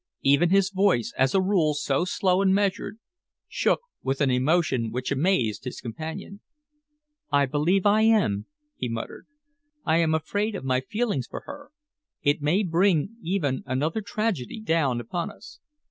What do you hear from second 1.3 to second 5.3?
a rule so slow and measured, shook with an emotion which